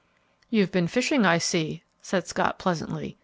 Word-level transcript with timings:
"You've 0.49 0.71
been 0.71 0.87
fishing, 0.87 1.27
I 1.27 1.37
see," 1.37 1.83
said 2.01 2.27
Scott, 2.27 2.57
pleasantly. 2.57 3.19